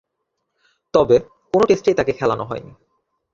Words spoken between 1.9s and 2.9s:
তাকে খেলানো হয়নি।